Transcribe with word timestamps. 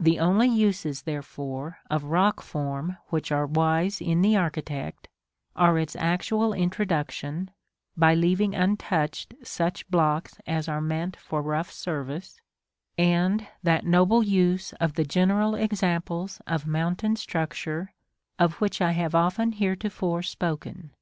The 0.00 0.18
only 0.18 0.48
uses, 0.48 1.02
therefore, 1.02 1.80
of 1.90 2.04
rock 2.04 2.40
form 2.40 2.96
which 3.08 3.30
are 3.30 3.44
wise 3.46 4.00
in 4.00 4.22
the 4.22 4.34
architect, 4.34 5.08
are 5.54 5.78
its 5.78 5.94
actual 5.94 6.54
introduction 6.54 7.50
(by 7.94 8.14
leaving 8.14 8.54
untouched 8.54 9.34
such 9.44 9.86
blocks 9.90 10.36
as 10.46 10.68
are 10.70 10.80
meant 10.80 11.16
for 11.18 11.42
rough 11.42 11.70
service), 11.70 12.40
and 12.96 13.46
that 13.62 13.84
noble 13.84 14.22
use 14.22 14.72
of 14.80 14.94
the 14.94 15.04
general 15.04 15.54
examples 15.54 16.40
of 16.46 16.66
mountain 16.66 17.14
structure 17.14 17.92
of 18.38 18.54
which 18.54 18.80
I 18.80 18.92
have 18.92 19.14
often 19.14 19.52
heretofore 19.52 20.22
spoken. 20.22 20.94